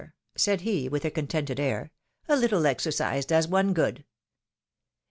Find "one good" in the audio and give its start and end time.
3.47-4.03